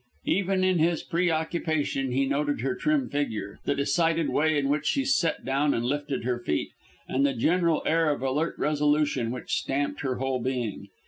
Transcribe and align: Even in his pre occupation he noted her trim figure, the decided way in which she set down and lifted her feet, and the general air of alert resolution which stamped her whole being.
Even 0.25 0.63
in 0.63 0.79
his 0.79 1.03
pre 1.03 1.29
occupation 1.29 2.11
he 2.11 2.25
noted 2.25 2.61
her 2.61 2.73
trim 2.73 3.07
figure, 3.07 3.59
the 3.65 3.75
decided 3.75 4.29
way 4.31 4.57
in 4.57 4.67
which 4.67 4.87
she 4.87 5.05
set 5.05 5.45
down 5.45 5.75
and 5.75 5.85
lifted 5.85 6.23
her 6.23 6.39
feet, 6.39 6.71
and 7.07 7.23
the 7.23 7.35
general 7.35 7.83
air 7.85 8.09
of 8.09 8.23
alert 8.23 8.55
resolution 8.57 9.29
which 9.29 9.53
stamped 9.53 10.01
her 10.01 10.15
whole 10.15 10.39
being. 10.39 10.87